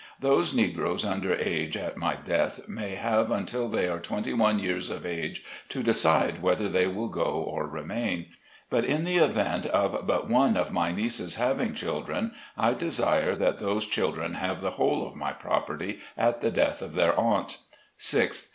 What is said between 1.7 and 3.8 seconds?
at my death may have until